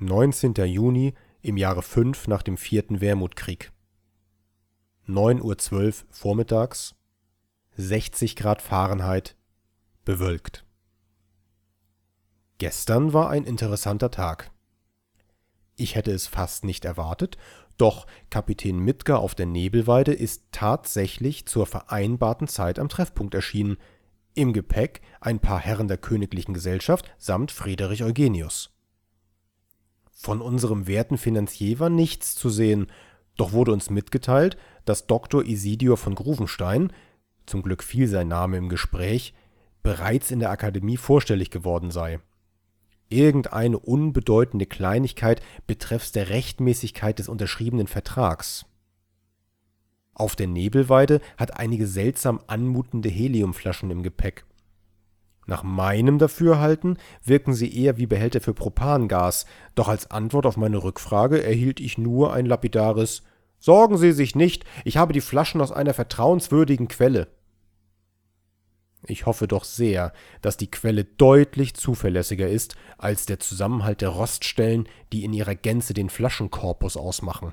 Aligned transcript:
19. 0.00 0.54
Juni 0.54 1.14
im 1.42 1.56
Jahre 1.56 1.82
5 1.82 2.28
nach 2.28 2.42
dem 2.42 2.56
vierten 2.56 3.00
Wermutkrieg. 3.00 3.72
9.12 5.08 5.42
Uhr 5.42 5.92
vormittags, 6.10 6.94
60 7.76 8.36
Grad 8.36 8.62
Fahrenheit, 8.62 9.36
bewölkt. 10.04 10.64
Gestern 12.58 13.12
war 13.12 13.30
ein 13.30 13.44
interessanter 13.44 14.10
Tag. 14.10 14.52
Ich 15.74 15.96
hätte 15.96 16.12
es 16.12 16.28
fast 16.28 16.64
nicht 16.64 16.84
erwartet, 16.84 17.36
doch 17.76 18.06
Kapitän 18.30 18.78
Mittger 18.78 19.18
auf 19.18 19.34
der 19.34 19.46
Nebelweide 19.46 20.12
ist 20.12 20.44
tatsächlich 20.52 21.46
zur 21.46 21.66
vereinbarten 21.66 22.46
Zeit 22.46 22.78
am 22.78 22.88
Treffpunkt 22.88 23.34
erschienen, 23.34 23.78
im 24.34 24.52
Gepäck 24.52 25.00
ein 25.20 25.40
paar 25.40 25.58
Herren 25.58 25.88
der 25.88 25.98
königlichen 25.98 26.54
Gesellschaft 26.54 27.10
samt 27.18 27.50
Friedrich 27.50 28.04
Eugenius. 28.04 28.77
Von 30.20 30.40
unserem 30.40 30.88
werten 30.88 31.16
Finanzier 31.16 31.78
war 31.78 31.90
nichts 31.90 32.34
zu 32.34 32.50
sehen, 32.50 32.88
doch 33.36 33.52
wurde 33.52 33.72
uns 33.72 33.88
mitgeteilt, 33.88 34.58
dass 34.84 35.06
Dr. 35.06 35.44
Isidior 35.44 35.96
von 35.96 36.16
Gruvenstein 36.16 36.92
zum 37.46 37.62
Glück 37.62 37.84
fiel 37.84 38.08
sein 38.08 38.26
Name 38.26 38.56
im 38.56 38.68
Gespräch 38.68 39.32
bereits 39.84 40.32
in 40.32 40.40
der 40.40 40.50
Akademie 40.50 40.96
vorstellig 40.96 41.50
geworden 41.50 41.92
sei. 41.92 42.18
Irgendeine 43.08 43.78
unbedeutende 43.78 44.66
Kleinigkeit 44.66 45.40
betreffs 45.68 46.10
der 46.10 46.30
Rechtmäßigkeit 46.30 47.20
des 47.20 47.28
unterschriebenen 47.28 47.86
Vertrags. 47.86 48.66
Auf 50.14 50.34
der 50.34 50.48
Nebelweide 50.48 51.20
hat 51.36 51.56
einige 51.58 51.86
seltsam 51.86 52.40
anmutende 52.48 53.08
Heliumflaschen 53.08 53.92
im 53.92 54.02
Gepäck 54.02 54.44
nach 55.48 55.62
meinem 55.62 56.18
Dafürhalten 56.18 56.98
wirken 57.24 57.54
sie 57.54 57.74
eher 57.74 57.96
wie 57.96 58.06
Behälter 58.06 58.42
für 58.42 58.52
Propangas, 58.52 59.46
doch 59.74 59.88
als 59.88 60.10
Antwort 60.10 60.44
auf 60.44 60.58
meine 60.58 60.84
Rückfrage 60.84 61.42
erhielt 61.42 61.80
ich 61.80 61.96
nur 61.96 62.34
ein 62.34 62.44
lapidares 62.46 63.22
Sorgen 63.58 63.96
Sie 63.96 64.12
sich 64.12 64.36
nicht, 64.36 64.64
ich 64.84 64.98
habe 64.98 65.12
die 65.12 65.20
Flaschen 65.20 65.60
aus 65.60 65.72
einer 65.72 65.92
vertrauenswürdigen 65.92 66.86
Quelle. 66.86 67.26
Ich 69.06 69.26
hoffe 69.26 69.48
doch 69.48 69.64
sehr, 69.64 70.12
dass 70.42 70.58
die 70.58 70.70
Quelle 70.70 71.04
deutlich 71.04 71.74
zuverlässiger 71.74 72.46
ist 72.46 72.76
als 72.98 73.26
der 73.26 73.40
Zusammenhalt 73.40 74.00
der 74.00 74.10
Roststellen, 74.10 74.88
die 75.12 75.24
in 75.24 75.32
ihrer 75.32 75.54
Gänze 75.54 75.94
den 75.94 76.10
Flaschenkorpus 76.10 76.96
ausmachen. 76.96 77.52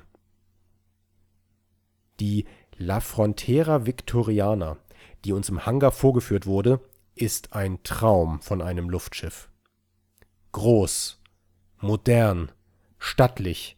Die 2.20 2.44
La 2.76 3.00
Frontera 3.00 3.86
Victoriana, 3.86 4.76
die 5.24 5.32
uns 5.32 5.48
im 5.48 5.66
Hangar 5.66 5.92
vorgeführt 5.92 6.46
wurde, 6.46 6.80
ist 7.16 7.52
ein 7.54 7.82
Traum 7.82 8.40
von 8.40 8.62
einem 8.62 8.88
Luftschiff. 8.88 9.50
Groß, 10.52 11.20
modern, 11.78 12.52
stattlich. 12.98 13.76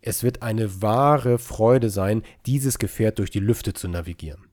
Es 0.00 0.22
wird 0.22 0.42
eine 0.42 0.80
wahre 0.80 1.38
Freude 1.38 1.90
sein, 1.90 2.22
dieses 2.46 2.78
Gefährt 2.78 3.18
durch 3.18 3.30
die 3.30 3.40
Lüfte 3.40 3.74
zu 3.74 3.88
navigieren. 3.88 4.48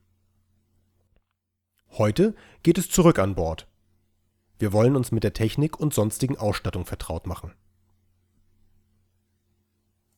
Heute 1.91 2.35
geht 2.63 2.77
es 2.77 2.89
zurück 2.89 3.19
an 3.19 3.35
Bord. 3.35 3.67
Wir 4.59 4.73
wollen 4.73 4.95
uns 4.95 5.11
mit 5.11 5.23
der 5.23 5.33
Technik 5.33 5.79
und 5.79 5.93
sonstigen 5.93 6.37
Ausstattung 6.37 6.85
vertraut 6.85 7.27
machen 7.27 7.53